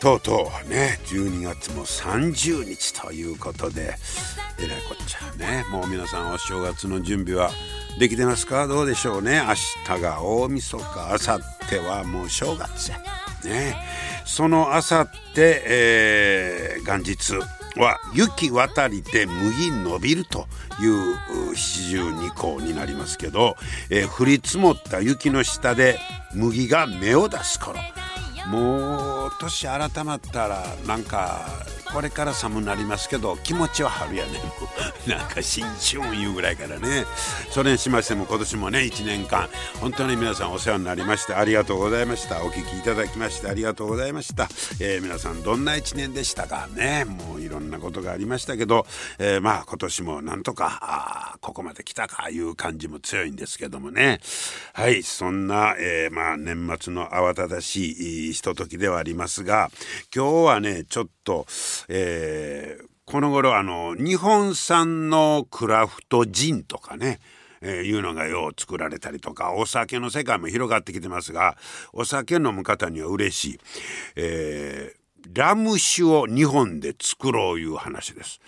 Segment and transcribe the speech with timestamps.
[0.00, 3.94] とうとうね12月も30日ということで
[4.58, 5.64] えらいこっちゃね。
[5.70, 7.50] もう皆さんお正月の準備は
[7.98, 8.66] できてますか？
[8.66, 9.42] どうでしょうね？
[9.46, 9.54] 明
[9.96, 12.98] 日が大晦日明後日はもう正月や
[13.44, 13.76] ね。
[14.24, 17.34] その明後日、えー、元日
[17.80, 20.46] は雪渡りで麦伸びると
[20.80, 21.16] いう
[21.54, 23.56] 七十二項になりますけど、
[23.90, 25.98] えー、降り積もった雪の下で
[26.34, 27.78] 麦が芽を出す頃。
[28.48, 34.30] もう年改まったらなんかこれから寒なりますけど気持ちは春やね。
[34.30, 34.32] ん
[35.10, 37.04] なんか新春いうぐらいからね。
[37.50, 39.48] それにしましても今年もね1年間
[39.80, 42.42] 本当に皆さんお世話になりましてありがとうございました。
[42.44, 44.48] お聞きいただきましてありがとうございました、
[44.78, 47.04] えー、皆さんどんな1年でしたかね。
[47.04, 48.86] もういろんなことがありましたけど、
[49.18, 54.20] えー、まあ今年もなんとかあここまで来たかいう感じも強いんですけどもね。
[54.74, 59.70] はいそんな、えー、まあ年末の慌ただしいひとときではありますが
[60.14, 61.44] 今日はねちょっと
[61.88, 67.20] えー、この頃あの日本産のクラフトジンとかね
[67.62, 71.58] えー、いうのがよう作られたりとかお酒の世界も広がってきてますが
[71.92, 73.58] お酒飲む方には嬉しい、
[74.16, 78.40] えー、ラム酒を日本で作ろういう話です。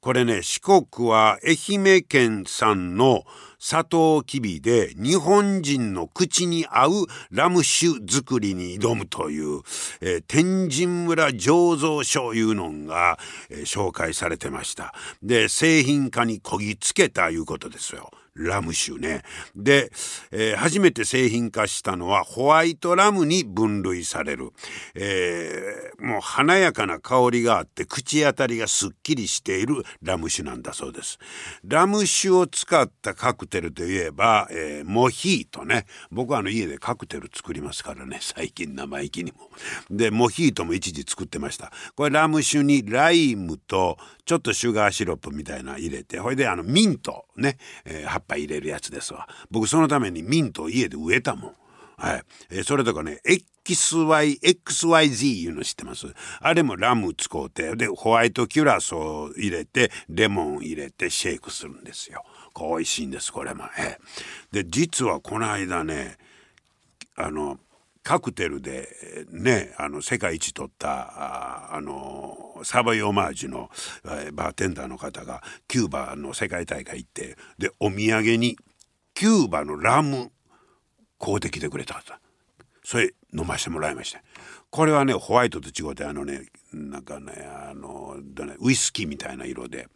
[0.00, 3.24] これね四国は愛媛県産の
[3.58, 6.90] サトウキビで日本人の口に合う
[7.30, 9.62] ラム酒作りに挑むという、
[10.00, 13.18] えー、天神村醸造所いうのが、
[13.50, 14.94] えー、紹介されてました。
[15.22, 18.10] で製品化にこぎつけたいうことですよ。
[18.36, 19.22] ラム酒ね。
[19.54, 19.90] で、
[20.30, 24.50] えー、初めて製品化したのはホワイトラムに分類される。
[24.94, 31.18] えー、もう華やかな香りがあって口当たりがすっきりしているラム酒なんだそうです。
[31.64, 35.86] ラム酒を使ったカクテルといえば、えー、モヒートね。
[36.10, 38.18] 僕はあの家でカクテル作りますからね。
[38.20, 39.50] 最近生意気にも。
[39.90, 41.72] で、モヒートも一時作ってました。
[41.94, 49.28] これラム酒にライムとちょっとシュガーシロップみたいな入れて、ほいであのミントね、えー、ぱ入れるやつですわ。
[49.50, 51.54] 僕そのためにミントを家で植えたもん。
[51.96, 53.20] はい、えー、それとかね
[53.64, 56.06] XY XYZ いうの知ってます？
[56.40, 62.24] あれもラム使うてでホワイトキュラソを入れてレモン入れてシェイクするんですよ。
[62.58, 66.16] 美味しいんですこれも、えー、で実はこの間ね
[67.14, 67.58] あの
[68.06, 68.88] カクテルで
[69.32, 73.68] ねあの世界一取ったあのサバイオマージュの、
[74.32, 78.56] バーテンダーの方がキューバの世界大会行ってでお土産に
[79.12, 80.30] キューバのラム
[81.18, 82.00] 買うてきてくれた
[82.84, 84.22] それ飲ましてもらいました。
[84.70, 86.42] これはねホワイトと違うてあのね
[86.72, 87.32] なんかね
[87.68, 88.14] あの
[88.60, 89.88] ウイスキーみたいな色で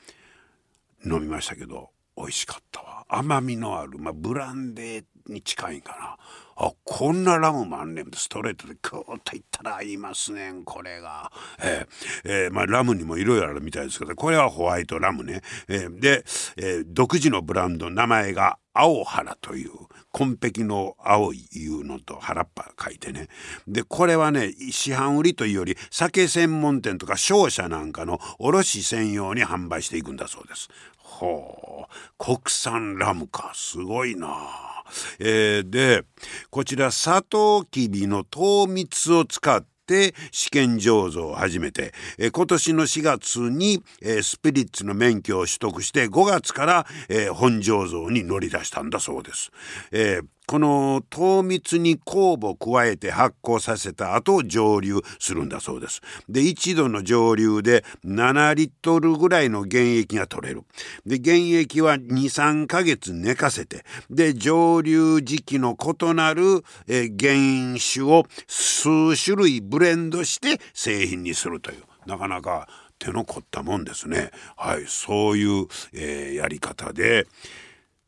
[1.07, 3.07] 飲みましたけど美味しかったわ。
[3.09, 6.17] 甘みのある、まあ、ブランデーに近いんかな。
[6.63, 11.33] あこんなラムマンねストレートでクーッといったら合いますねんこれが。
[11.63, 15.41] えー、えー、まあ、ラムにもいろいろあるみたいですけどこれはホワイトラムね。
[15.69, 16.25] えー、で、
[16.59, 19.71] え独自のブランド名前が青原という
[20.13, 23.29] 紺碧の青いいうのと原っぱ書いてね。
[23.67, 30.69] でこれはね市販売りというより酒専門店とか商社なんかの卸専用に販売していくんだそうです。
[30.99, 31.93] ほう。
[32.19, 33.53] 国産ラムか。
[33.55, 34.29] すごいな。
[34.29, 34.70] あ
[35.19, 36.05] えー、で
[36.51, 49.51] こちらサトウキビの糖蜜を使って試験醸造を始めて、え、今年の4月に、え、スピリッツの免許を取得して5月から、え、本醸造に乗り出したんだそうです。
[49.91, 56.01] えーこの糖蜜に酵母を加えて発酵させた後蒸留するんだそうです。
[56.29, 60.65] で一度の蒸留で7リットルぐらいの原液が取れる。
[61.07, 72.67] で原液は23ヶ月寝かせてで蒸留時期の異なる、え原酒を数種類ブレンドして製品にするというなかなか
[72.99, 74.33] 手の凝ったもんですね。
[74.57, 77.29] はいそういう、えー、やり方で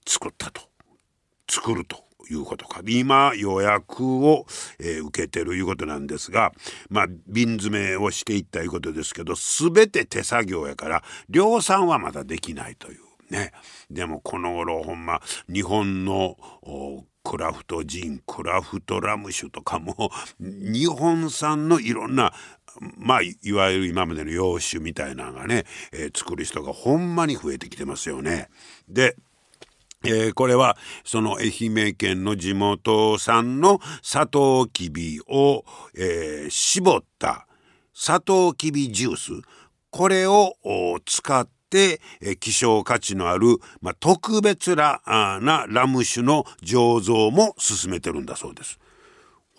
[0.04, 0.62] 作ったと
[1.48, 2.80] 作るということか。
[2.86, 4.46] 今予約を、
[4.78, 6.52] えー、受けてるいうことなんですが
[6.90, 13.00] まあ瓶詰めをしていったいうことですけど全て手作業やから量産はまだできないという。
[13.32, 13.52] ね。
[13.90, 15.20] でもこの頃ほんま
[15.52, 16.36] 日本の
[17.24, 22.32] クラフトジンクラフトラム酒とかも日本産のいろんな
[22.96, 28.48] まあいわゆる今までの洋酒みたいなのがね、えー、作る人がほんまに増えてきてますよね。
[28.88, 29.16] で
[30.04, 35.64] えー、これはその愛媛県の地元産のサトウキビを、
[35.96, 37.46] えー、絞った
[37.94, 39.32] サトウキビジュース
[39.90, 40.56] これを
[41.04, 42.00] 使って、
[42.40, 48.78] 希少価値のある、まあ、特別なラム酒の醸造も進めてるんだそうです。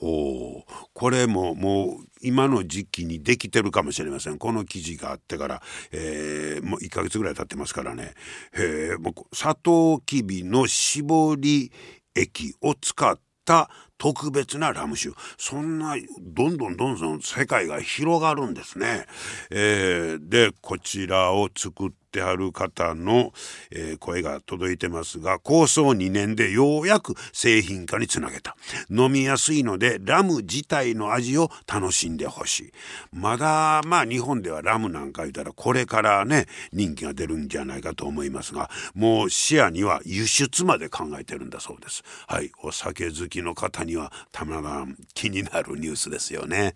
[0.01, 4.37] おこれももう今の時期にできてるかもしれません。
[4.37, 5.61] この記事があってから、
[5.91, 8.13] えー、もう1ヶ月ぐらい経ってますからね、
[8.53, 11.71] えー、もうサトウキビの搾り
[12.15, 15.15] 液を使った特別なラム酒。
[15.37, 19.05] そんなどんどんどんどん世界が広がるんですね。
[19.51, 23.33] えー、でこちらを作ってある方の、
[23.71, 28.55] えー、声が届いてますが構想2年でようやく製品化につなげた。
[28.89, 32.71] 飲みやすいのでラム自体の味を楽しんでほしい。
[33.11, 42.03] まだまあ日本ではラムなんか言ったらこれからね人気が出るんじゃないかと思いますがもう視野には輸出まで考えてるんだそうです。
[42.27, 42.51] はい。
[42.61, 46.75] お酒好きの方にはたまらん気になるニュースですよね。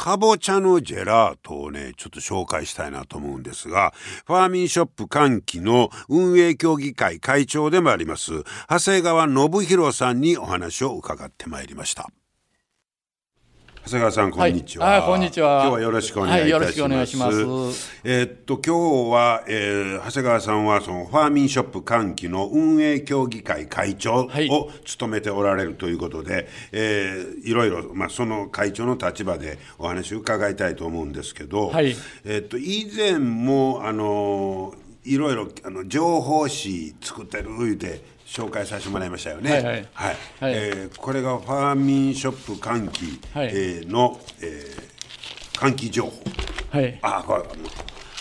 [0.00, 3.92] かぼちゃのジェラートをね、ちょっと紹介したいなと思うんですが、
[4.24, 8.32] ファーミンショップ歓喜の運営協議会会長でもあります、
[8.70, 12.08] 長谷川信弘さんにお話を伺ってまいりました。
[13.84, 15.62] 長谷川さんこんにちは、はい、こんにちは。
[15.62, 18.00] 今日はよろしくお願いいたします、はい、よろしくお願いします。
[18.04, 34.74] えー、っと今日は、えー、長谷川さんはそのファーミンショップ歓喜の運営協議会会長を務めておられるということで、はい、えー、いろいろ、まあ、その会長の立場でお話を伺いたいと思うんですけど、はい、えー、っと以前もあの
[35.04, 39.50] いろいろあの情報誌作ってる言うて紹介させてもらいましたよね。
[39.50, 39.74] はい、はい。
[39.74, 39.86] はい、
[40.40, 46.10] えー、これがファーミンショップ換気、はい、えー、の、えー、換気情報。
[46.70, 46.98] はい。
[47.02, 47.42] あこれ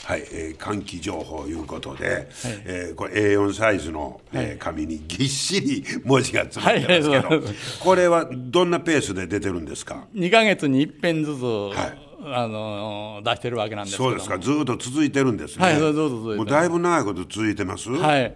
[0.09, 2.27] はい、えー、換気情報いうことで、はい、
[2.65, 14.37] えー、これ A4 サイズの、えー、紙にぎっしり文字が詰まってますけど、はい、これはどんなペースで出てるんですか？2か月に一遍ずつ、はいあの出してるわけなんですそうですか。
[14.37, 15.65] ずっと続いてるんですね。
[15.65, 17.89] はいずっと続いてもうだいぶ長いこと続いてます。
[17.89, 18.35] はい、ね、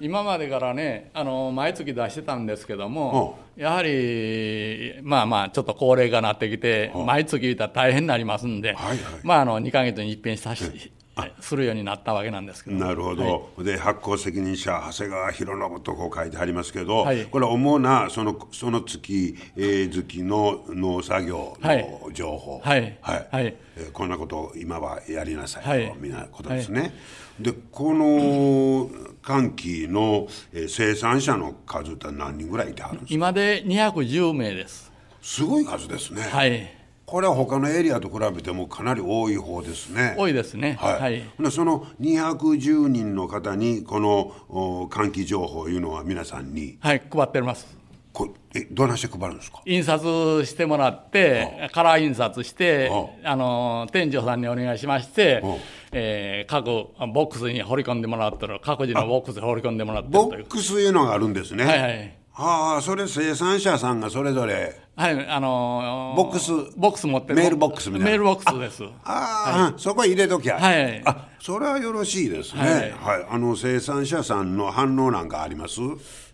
[0.00, 11.03] 今までからねあの毎月出してたんですけどもやはりまあまあちょっと高齢化なってきて毎月言ったら大変になりますんで、はいはい、まああの2か月に一遍さし、す
[11.56, 12.76] るようになったわけなんですけど。
[12.76, 22.60] なるほど、はい、で発行責任者長谷川博信とこう書いてありますけど、はい、これは主なそのその月、えー、月の農作業の情報。
[22.60, 23.28] はい、はい。
[23.30, 23.56] はい。
[23.76, 26.94] えー、こんなことを今はやりなさいと、はい、みたいなことですね、
[27.40, 28.88] でこの
[29.22, 33.14] 寒気の、えー、生産者の数って何人ぐらいいてはるんですか？
[33.14, 34.92] 今で210名です。
[35.22, 36.22] すごい数ですね。
[36.22, 36.83] はい
[37.14, 40.16] これは他のエリアと比べてもかなり多い方ですね。
[40.18, 40.76] 多いですね。
[40.80, 41.00] はい。
[41.00, 47.68] はい、その210人の方にこの換気情報いうのは皆さんにはい配ってます。
[48.12, 49.62] こえどないして配るんですか？
[49.64, 52.90] 印刷してもらって、カラー印刷して、
[53.22, 55.40] あの店長さんにお願いしまして、
[55.92, 56.64] えー、各
[57.12, 61.64] ボックスに掘り込んでもらってる各自のボックスに掘り込んでもらってるボックスいうのがあるんですね。
[61.64, 62.18] はいはい。
[62.36, 66.52] ああそれ生産者さんがそれぞれはいあのー、ボックス。
[66.76, 67.34] ボックス持ってる。
[67.34, 68.10] メールボックスみたいな。
[68.10, 68.84] メールボックスです。
[69.02, 70.58] ああ、はい、そこ入れときゃ。
[70.58, 72.70] はい、あそれはよろしいですね、はい、
[73.18, 75.80] はい、あの生産者さんの反応なんかあります？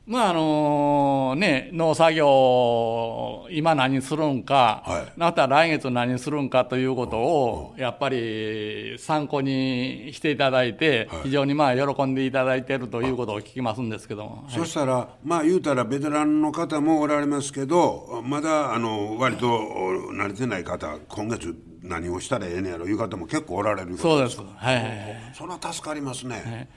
[0.06, 26.68] まああのね、農作業、今何するんか、はい、また来月何するんかということを、やっぱり参考にしていただいて、非常にまあ喜んでいただいているということを聞きますんですけども、そしたら、まあ言うたら、ベテランの方もおられますけど、まだあの割と慣れてない方、今月、何をしたらええねやろいう方も結構おられるそうです、はいはいはい、それは助かりますね。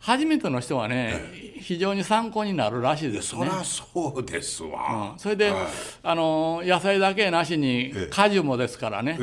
[0.00, 1.20] はい初めての人はね、
[1.60, 3.40] 非常に参考になるらしいですね。
[3.40, 5.66] そりゃそうですわ、それで、はい。
[6.02, 9.18] あの野菜だけなしに果樹もですからね、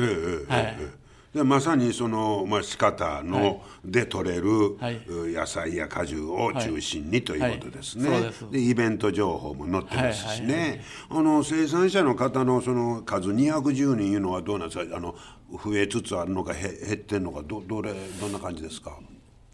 [1.34, 4.96] でまさにその、まあ、仕方の、で取れる、はい。
[5.06, 8.32] う野菜や果樹を中心にということですね、はい。
[8.32, 10.68] そうでイベント情報も載ってますしね、はい。
[10.68, 10.80] はい。
[11.10, 14.96] あの生産者の方のその数210人いうのはどうなんですか？
[14.96, 15.16] あの
[15.64, 18.98] 増えつつあるのかへ減ってんのかどどれどんな感じですか？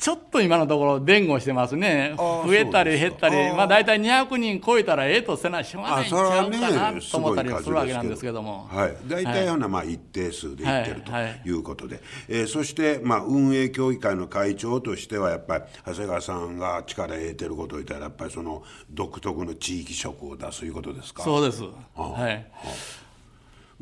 [0.03, 8.67] ちょっと今のところ伝言してますね、増えたり減ったり、まあ、大体200人超えたらええとせなしょうがないんちゃうかなねと思ったりはするわけなんですけども。
[8.69, 11.43] はい、大体ほなまあ一定数でいってるとはい。
[11.47, 21.23] うことで、えーそしてまあ運営協議会の会長としてはやっぱり長谷川さんが力得てることを言ったらやっぱりその独特の地域色を出すいうことですか？
[21.23, 21.63] そうです、
[21.95, 22.45] あはい、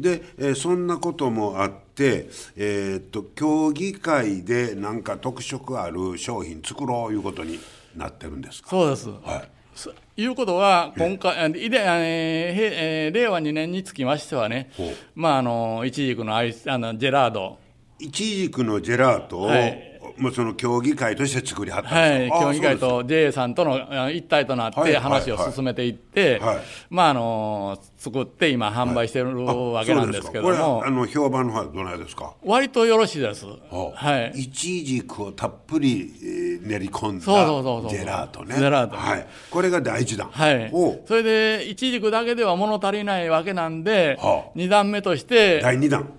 [0.01, 7.59] で、えーそんなこともあって、えーっと協議会でなんか特色ある商品作ろういうことに
[7.97, 8.71] なってるんですか？
[8.71, 9.09] そうです。
[9.09, 9.49] はい。
[9.75, 14.71] そいうことは、今回、あいでえーへえー令和2年につきましてはね
[15.15, 17.59] まあ、あのいちじくのアイスあのジェラード、
[17.99, 19.90] いちじくのジェラートを、はい
[20.21, 26.59] もうその協議会として作りはったんはい、ですか、あ協議会と JA さんとのあ一体となっはいて話を進めていって、はい。
[26.91, 30.51] まああの作って今販売してるわけなんですけども。
[30.51, 30.57] か。
[30.57, 32.35] これあの評判の方はどないですか？
[32.45, 33.47] 割とよろしいです。
[33.47, 34.41] ははい。
[34.41, 38.55] いちじくをたっぷり、えー練り込んだジェラートね。
[38.55, 38.97] ジェラート。
[38.97, 40.71] はい、これが第一弾はい。
[41.07, 44.51] それでいちじくだけでは物足りないわけなんで、はあ。
[44.55, 46.13] 二段目として第二弾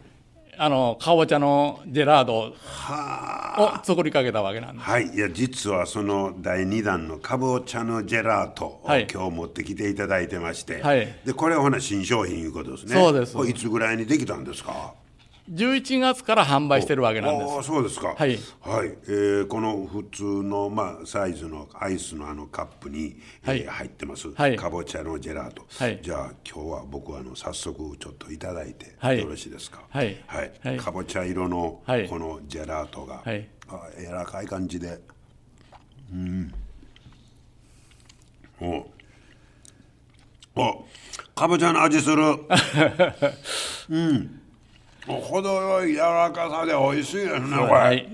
[0.58, 4.89] あのかぼちゃのジェラードはを作りかけたわけなんです。
[4.89, 9.08] はい、いや実はその第2弾のかぼちゃのジェラートをはい。
[9.12, 11.08] 今日持ってきていただいてまして、はい。
[11.25, 12.96] でこれはほな新商品いうことですね。
[12.96, 13.38] そうです。
[13.50, 14.93] いつぐらいにできたんですか？
[15.51, 17.51] 11月から販売してるわけなんです。
[17.53, 18.15] ああそうですか。
[18.17, 18.39] はい。
[18.62, 18.88] はい。
[19.08, 23.60] えーこの普通の、まあ、サイズのアイスのあのカップに、はい。
[23.62, 24.55] えー入ってます、はい。
[24.55, 26.00] かぼちゃのジェラート、はい。
[26.01, 29.20] じゃあ今日は僕はあの早速ちょっといただいて、はい。
[29.20, 29.81] よろしいですか？
[29.89, 30.17] はい。
[30.27, 30.51] はい。
[30.63, 30.77] はい。
[30.77, 32.08] かぼちゃ色のはい。
[32.08, 33.48] このジェラートが、はい。
[33.67, 35.00] あ柔らかい感じで。
[36.13, 36.53] うん。
[38.62, 38.88] お。
[40.55, 40.86] お
[41.36, 42.24] かぼちゃの味する。
[43.89, 44.40] うん
[45.08, 48.08] 程よい柔らかさで美味しいですねこれ、はい。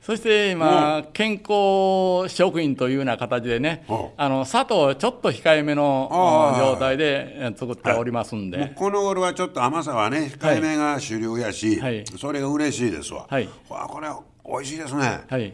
[0.00, 12.06] そして今、健康食品というような形でねお、あの砂糖をちょっと控えめの状態でえ作っておりますんで、この頃はちょっと甘さはね控えめが主流やし、はい。
[12.16, 13.48] それが嬉しいですわ、はい。
[13.68, 14.08] わあこれ
[14.50, 15.52] 美味しいですね、はい、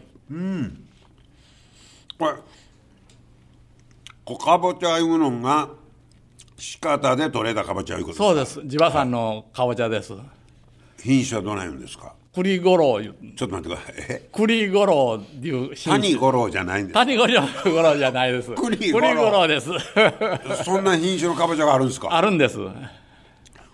[2.17, 2.33] これ
[4.25, 5.69] こかぼちゃいうのが
[6.65, 10.15] 仕方で取れたかぼちゃいうことそうです、地場産のかぼちゃです。
[11.03, 12.15] 品種はどないんですか？
[12.35, 13.95] 栗五郎いう、ちょっと待ってください。
[14.09, 14.29] え？
[14.33, 16.03] 栗五郎いう品種。
[16.03, 18.51] 谷五郎じゃないんです谷五郎五郎じゃないです。
[18.53, 19.69] 栗五郎郎です。
[20.65, 22.09] そんな品種のかぼちゃがあるんですか？
[22.11, 22.59] あるんです。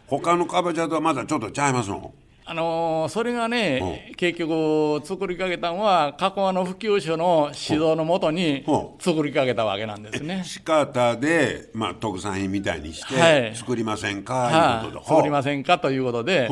[0.08, 2.12] 他のかぼちゃとはまたちょっとちゃいますの？
[2.50, 8.64] あのーそれがね、結局作りかけたのは加古川の普及所の指導のもとに
[8.98, 10.42] 作りかけたわけなんですね。
[10.44, 13.52] 仕方で、まあ、特産品みたいにしはい。
[13.52, 14.86] て作りませんか、はい。
[14.86, 15.06] いうことで。
[15.14, 16.50] 作りませんかということで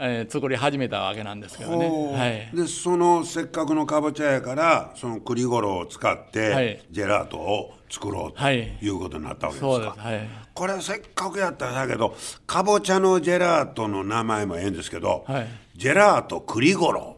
[0.00, 1.88] えー作り始めたわけなんですけどね。
[1.88, 6.84] はい、でそのせっかくのかぼちゃやからその栗ごろを使って、はい。
[6.90, 8.78] ジェラートを作ろうとはい。
[8.80, 9.96] いうことになったわけですか。
[9.98, 10.28] はい。
[10.54, 15.48] これせっかくやったらだけどかぼちゃのジェラートの名前もええんですけど、はい。
[15.74, 17.16] ジェラート栗ごろ。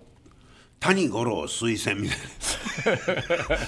[0.80, 2.18] 谷五郎推薦みたい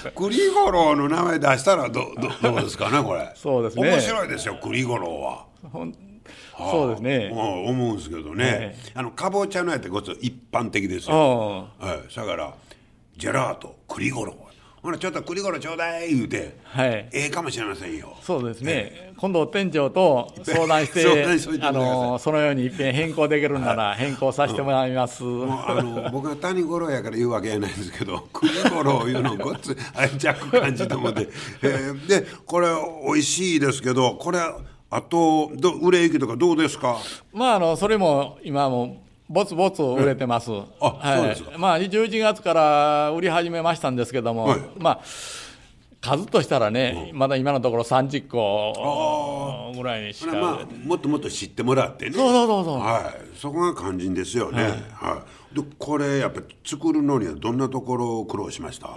[0.03, 0.09] な。
[0.17, 3.31] 栗五郎の名前出したらどどどうですかねこれ。
[3.35, 3.87] そうですね。
[3.87, 5.45] 面白いですよ栗五郎は。
[6.57, 7.29] そうですね。
[7.31, 12.53] うん思うんですけどね、えあのかぼちゃのやってこそ一般的ですよ、おはい、だから
[13.17, 14.43] ジェラート栗ごろ。
[14.83, 16.89] ほらちょっと栗ごろちょうだい言うて、はい。
[16.89, 18.17] ええかもしれませんよ。
[18.21, 20.91] そうですね、今度、店長と相談し
[21.39, 25.23] 相てあのそのように一遍変更できるなら変更させてもらいます。
[25.23, 31.29] もうあの僕が谷五郎やから言うわけやないんですけど 栗五郎いうのごっつ愛着感じたもんで、
[31.61, 32.67] えーでこれ
[33.07, 34.39] 美味しいですけどこれ
[34.95, 36.97] あとど売れ行きとかどうですか？
[37.33, 40.51] まあ、あのそれも今もぼつぼつ売れてます。
[40.79, 41.57] あそうですか。
[41.57, 44.59] まあ、11月から売り始めましたんですけども、はい。
[44.77, 45.01] まあ、
[46.01, 50.35] 数としたらね、まだ今のところ30個ぐらいにしか。
[50.35, 52.11] まあもっともっと知ってもらってね。
[52.11, 52.79] そうそうそうそう。
[52.79, 58.89] はい、そこが肝心ですよね、はいでこれやっぱり作るのにはどんなところを苦労しました？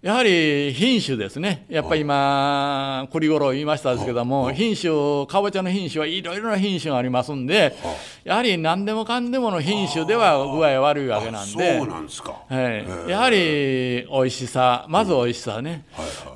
[0.00, 7.76] やはり品種ですね、やっぱり今、栗ごろ言いましたですけども、品種、かぼちゃの品種はいろいろな品種がありますんで、
[8.22, 12.70] やはり何でもかんでもの品種では具合悪いわけなんで、そうなんですか、は
[13.08, 15.84] い、やはり美味しさ、まず美味しさね、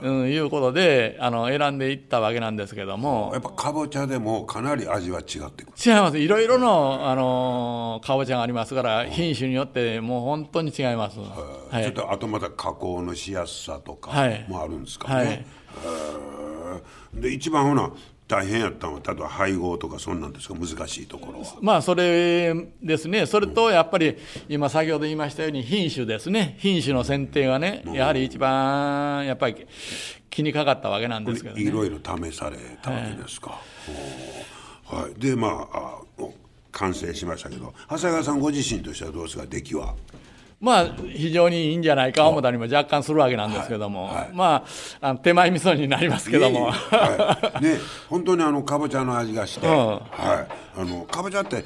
[0.03, 5.73] うん、いうことであの選んでいったわけなんですけども、やっぱかぼちゃでもかなり味は違ってくる。
[5.79, 11.19] 違います、いろいろのあのかぼちゃがありますから、品種によってもう本当に違います。
[11.19, 14.11] はい、ちょっとあとまた加工のしやすさとか
[14.49, 15.15] もあるんですかね。
[15.15, 15.27] はい。
[15.27, 16.81] は
[17.19, 17.91] い、で一番ほな
[18.29, 20.55] 大変やったのは例えば配合とかそんなんですか？
[20.55, 21.47] 難しいところは。
[21.61, 23.27] まあそれですね。
[23.27, 24.17] それとやっぱり
[24.49, 26.57] 今先ほど言いましたように品種ですね。
[26.59, 29.67] 品種の選定がね、やはり一番やっぱり
[30.31, 33.51] 気にかかったわけなんですけど、ね、いろいろ試されたわけですか、
[34.87, 36.01] はい、はい、でまあ
[36.73, 39.47] 完成しましたけど長谷川さんご自身としてはどうですか？
[39.47, 39.95] 出来は。
[40.61, 44.65] まあ、非常にいいんじゃないか思ったりも若干するわけなんですけども、はいはい、ま
[45.01, 46.71] あ、あの手前味噌になりますけども。
[46.71, 51.65] はい、ね、本当にあのかぼちゃの味がして、うん、はい、あのかぼちゃって、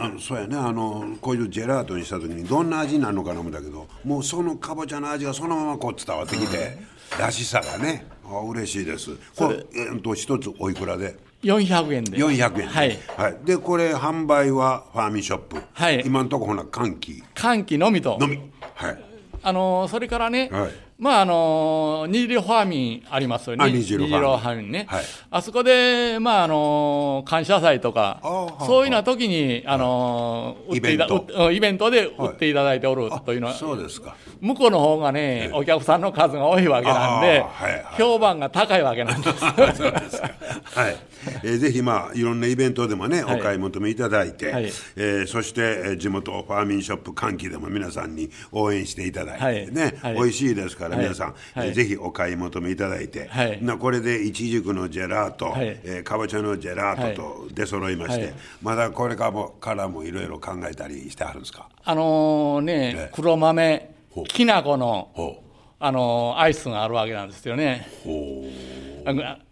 [0.00, 6.76] あのそうやねあのこういうジェラートにした時にどんな味になるのかな思ったけどもうそのかぼちゃの味がそのままこう伝わってきて、
[7.20, 9.12] らしさがねあ嬉しいです。
[9.36, 11.16] これ、えー、と一つおいくらで？
[11.44, 12.68] 400円で400円。
[12.68, 17.22] はい、はい、でこれ販売はファーミンショップ、はい、今のところほな歓喜。
[17.34, 18.18] 歓喜のみと。
[18.18, 18.38] のみ。
[18.74, 19.04] はい。
[19.42, 23.70] あのそれからね、はい、まああの二次ファーミンありますよね。
[23.70, 24.70] 二次ファーミン。
[24.70, 31.52] ね、はい、あそこでまああの感謝祭とかそういうような時にあの、イベント。
[31.52, 34.16] イベントで売っていただいておるというのは、そうですか。
[34.40, 39.38] 向こうの方がね、お客さんの数が多いわけなんで、はいはい、評判が高いわけなんです。
[39.76, 40.30] そうですか。
[40.64, 40.96] はい。
[41.42, 44.64] えー、ぜひ、まあ、いろんなイベントでもね、お買い求めいただいて、はい、
[44.96, 61.68] えー、そして、えー、地元ファーミンショップ歓喜でも皆さんに応援していただいてね、はい、美味しいですから、皆さん、はい、えー、ぜひお買い求めいただいて、はい、なこれでいちじくのジェラート、はい、えー、かぼちゃのジェラートと出揃いまして、まだこれからもからもいろいろ考えたりしてあるんですか？
[61.84, 63.90] あのー、ね、黒豆
[64.28, 65.42] きな粉の
[65.80, 67.86] あのアイスがあるわけなんですよね。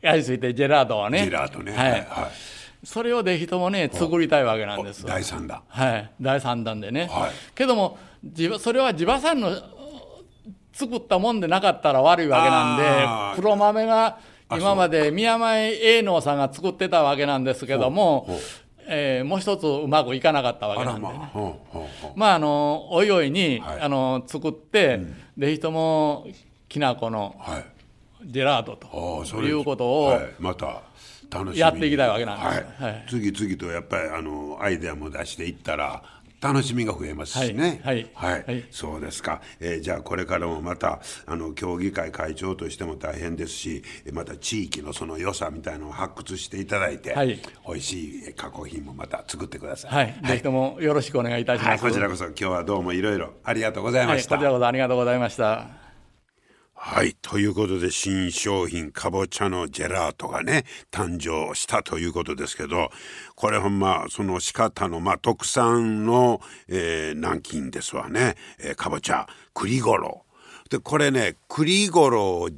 [0.02, 1.24] アイスってジェラートはね。
[1.24, 1.72] ジェラートね。
[1.72, 1.90] はい。
[1.90, 2.06] はい、
[2.86, 5.04] それをぜひともね作りたいわけなんです。
[5.04, 5.62] 第三弾。
[5.68, 6.10] はい。
[6.20, 7.08] 第三弾でね。
[7.10, 7.98] はい、けども
[8.60, 9.50] それは地場産の
[10.72, 14.18] 作ったもんでなかったら悪いわけなんで黒豆が
[14.50, 18.26] 今まで宮前栄農さんが作ってたわけなんですけども
[18.84, 21.52] えー、もう一つうまくいかなかったわけなんで、ね、まあ、
[22.16, 26.26] まあ、あのおいおいに、はい、あの作って、うん、ぜひとも
[26.68, 27.36] きな粉の
[28.24, 30.82] ジェラートということを、はい、また
[31.30, 36.02] 楽しみやっていきたいわけなんです、はい、次々とやっぱりあのアイデアも出していったら
[36.42, 37.80] 楽しみが増えますしね。
[37.84, 38.10] はい。
[38.14, 38.44] はい。
[38.44, 39.40] はい、そうですか。
[39.60, 49.90] えー、じゃあこれからもまた、あの、協議会会長としても大変ですし、また地域のその良さみたいなのを発掘していただいて、はい、美味しい加工品もまた作ってください。
[49.92, 50.26] はい。
[50.26, 51.68] ぜひともよろしくお願いいたします。
[51.68, 54.34] はい、こちらこそ今日はどうもいろいろありがとうございました。
[54.34, 55.81] はい、こちらこそありがとうございました。
[56.84, 57.14] はい。
[57.22, 62.90] ということで、新商品、かぼちゃのジェラートがね、誕生したということですけど、
[63.36, 68.34] これほんま、その仕方の、まあ、特産の、えー、南京ですわね。
[68.58, 70.24] えー、かぼちゃ、栗ごろ。
[70.70, 72.48] で、これね、栗ごろ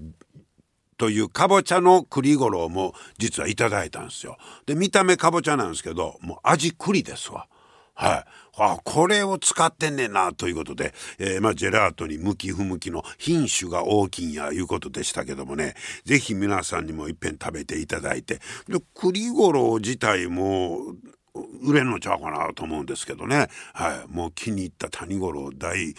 [0.96, 4.38] というかぼちゃの栗ごろも実はいただいたんですよ。
[4.64, 7.46] で、見た目かぼちゃなんですけど、もう味栗ですわ。
[7.94, 8.24] はい。
[8.56, 20.94] あ、これを使ってんねんな、ということで、えー、まあ、ジェラートに向き不向きの品種が大きいんや、いうことでしたけどもね、ぜひ皆さんにもいっぺん食べていただいて、で、栗五郎自体も、
[21.62, 23.48] 売れんのちゃうかなと思うんですけどね。
[23.72, 24.14] はい。
[24.14, 25.94] もう気に入った谷五郎大、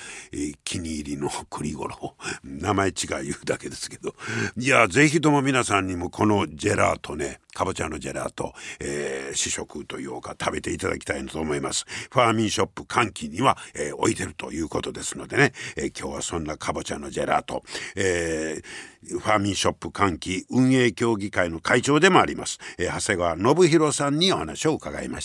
[0.64, 2.16] 気に入りの栗五郎。
[2.44, 4.16] 名前違い言うだけですけど。
[4.58, 11.86] いや、ぜひとも皆さんにもこのジェラートね、かぼちゃのジェラート、えー、試食というか食べていただきたいと思います。
[12.12, 17.64] ファーミンショップ歓喜には、えー、置いてるということですのでね、えー、今日はそんなかぼちゃのジェラート、
[17.96, 18.62] え、
[19.08, 25.25] ファーミンショップ歓喜運営協議会の会長でもあります、え、長谷川信弘さんにお話を伺いまし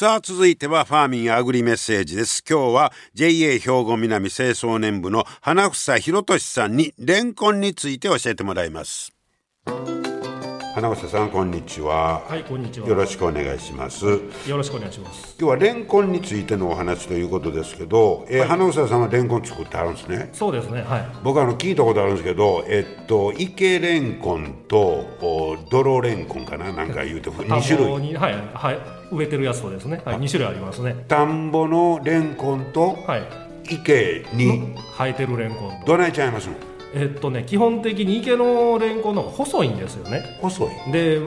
[0.00, 2.42] さあ続いてはファーミンアグリメッセージです。
[2.48, 9.12] 今日は JA 兵庫南清掃年部の花房博俊さんにレンコンについて教えてもらいます。
[10.80, 12.20] 花房さんこんにちは。
[12.26, 12.88] はいこんにちは。
[12.88, 14.06] よろしくお願いします。
[14.06, 15.36] よろしくお願いします。
[15.38, 20.30] 今日はレンコンについてのお話ということですけど、えー花房さんはレンコン作ってあるんですね。
[20.32, 21.06] そうですねはい。
[21.22, 27.98] 僕あの聞いたことあるんですけど、えっと、池レンコンとお泥レンコンかななんか言うて2種類。
[27.98, 28.78] にはいはい。
[29.12, 30.00] 植えてるやつとですね。
[30.06, 31.04] はい二種類ありますね。
[31.08, 33.22] 田んぼのレンコンとはい。
[33.68, 34.74] 池に。
[34.96, 35.86] 生えてるレンコンと。
[35.88, 36.69] どないちゃいますの？
[36.94, 40.38] えっとね基本的に池のレンコンの方が細いんですよね。
[40.40, 40.92] 細い。
[40.92, 41.18] で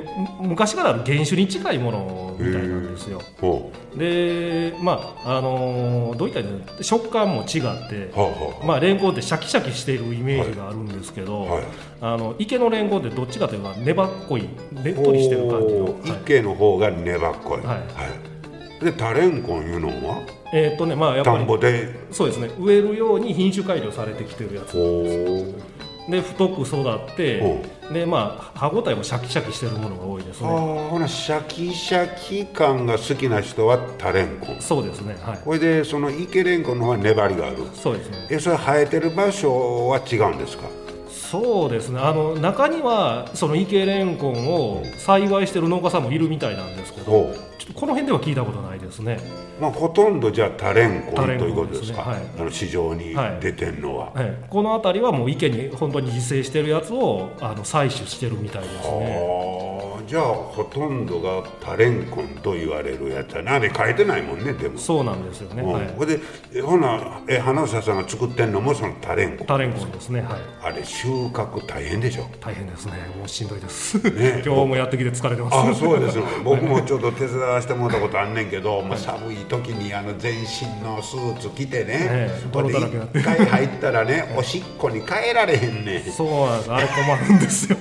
[0.41, 3.21] む昔からある原種に近いものみたいなんですよ。
[3.39, 11.63] ほでまああのーどういったらいいんだろう食感も違ってうほうほまあ、レンコンってシャキシャキしているイメージがあるんですけど、はい
[12.01, 18.32] あの池のレンコンってどっちかというと粘っこいねっうとりしてる感じの、はい池の方が粘っこい、はい
[18.83, 20.21] でタレンコンいうのは？
[20.53, 22.07] えーっとねまあやっ田ぱりんぼで？
[22.11, 22.51] そうですね。
[22.59, 24.73] 植えるように品種改良されてきてるやつ。
[26.09, 34.61] で太く育ってほでまあ歯ごたえもシャキシャキしてるものが多いですあねーほなシャキシャキ感が好きな人はタレンコン。
[34.61, 35.15] そうですね。
[35.21, 35.37] はい。
[35.39, 37.57] これでその池レンコンの方は粘りがある。
[37.73, 38.27] そうですね。
[38.29, 40.67] えそれ生えてる場所は違うんですか？
[41.33, 41.99] そうですね。
[41.99, 49.19] あの中にはその池レンコンを栽培してる農家さんもいるみたいなんですけどちょっとこの辺では聞いたことないですね。
[49.59, 52.05] まあ、ほとんどじゃあタレンコンということですか？
[52.05, 52.11] ね。
[52.11, 52.21] はい。
[52.37, 59.72] あの市場に出てんのは、はい、この辺りはもう池に本当に自生してるやつをあの採取してるみたいですね。
[60.05, 65.61] じゃあほとんどがタレンコンと言われるやつやなで書いてないもんねでもそうなんですよね。
[65.61, 66.19] うんはい、ほいで
[66.53, 70.21] えほなえ花房さんが作ってんのもそのタレンコンタレンコンですね。
[70.21, 70.41] はい。
[70.61, 72.93] あれ収穫大変でしょ大変ですね。
[73.17, 73.97] もうしんどいです。
[73.97, 75.57] ね 今日もやってきて疲れてます。
[75.71, 86.73] あそうですよ 僕もちょっと手伝わせてもらったことあんねんけど、まあ、寒い時にあの全身のスーツ着てねええほんで泥だらけになって一回入ったらね おしっこに帰られへんねんそうなんです。
[86.73, 87.77] あれ困るんですよ。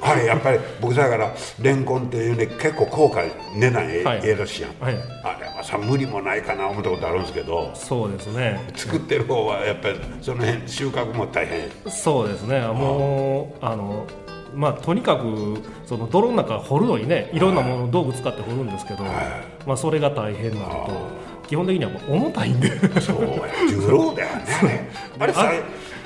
[0.00, 4.20] あれやっぱり僕だからレンコンっていうね結構高価値段えはい。
[4.24, 4.94] ええらしいやん、はい。
[5.24, 7.70] あれはさ無理もないかな思ったことあるんですけど。
[7.74, 8.60] そうですね。
[8.74, 12.60] 作ってる方はやっぱりその辺収穫も大変そうですね。
[12.60, 14.06] もうあの。
[14.52, 22.68] まあ、とにかくその泥の中掘るのにねいろんなもの道具使って掘るんですけど、まあ、それが大変なのと基本的にはもう重たいんで。
[23.00, 23.42] そうや。
[23.68, 24.90] 重労だよね。
[25.18, 25.52] あれさ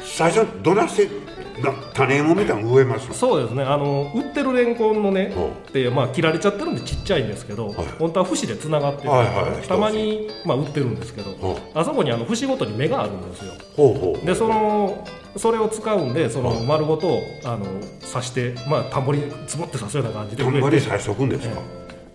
[0.03, 1.24] 最初どなしてな
[1.95, 3.63] 種芋みたいなの植えますそうですね。
[3.63, 5.35] あの売ってるレンコンのね
[5.69, 7.87] って、まあ、切られちゃってるんでちっちゃいんですけど、はい。
[7.99, 13.53] 本当は節でつながってる、はいはいたまに、まあ、売ってるんですけど、ほあそこにあの節ごとに芽があるんですよ。
[13.77, 16.67] ほうほうでそのそれを使うんでそのはい。
[16.67, 17.65] 丸ごとあの
[18.13, 21.61] 刺して、まあ、田んぼに積もって刺すような感じで田ん植えてぼに最初くんですか、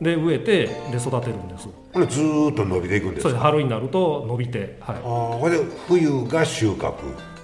[0.01, 1.67] で植えてで育てるんです。
[1.93, 3.29] ほんでずーっと伸びていくんですか？
[3.29, 6.93] それで春になると伸びて、はい、ああほんで冬が収穫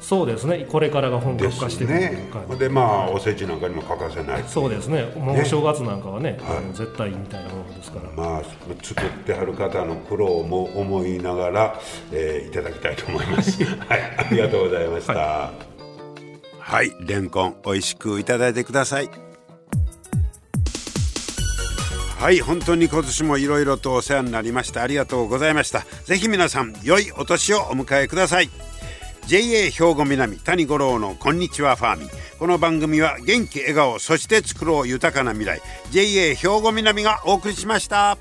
[0.05, 8.43] そうですねこれからが本格化していねう感じほんでまあおせちなんかにも欠かせないそうですねもうねお正月なんかはねはいあの絶対みたいなものですからまあ、
[8.83, 11.79] 作ってはる方の苦労も思いながら、
[12.11, 13.63] えーいただきたいと思います。
[13.89, 15.51] はい、ありがとうございました。
[16.59, 19.09] はい、レンコン美味しくいただいてください。
[22.19, 24.83] はい、本当に今年もいろいろとお世話になりました。
[24.83, 25.85] ありがとうございました。
[26.05, 28.49] ぜひ皆さん、良いお年をお迎えください。
[29.27, 32.05] JA 兵庫南谷五郎のこんにちはファーミ。
[32.05, 35.61] ンこの番組は元気笑顔そして作ろう豊かな未来。
[35.89, 38.19] JA 兵庫南がお送りしました。